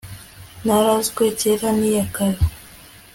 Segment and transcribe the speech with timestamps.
[0.65, 2.39] narazwe kera n'iyakare